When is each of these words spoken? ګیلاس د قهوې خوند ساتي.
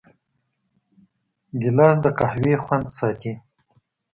ګیلاس 1.61 1.95
د 2.03 2.05
قهوې 2.17 2.53
خوند 2.63 2.87
ساتي. 2.97 3.33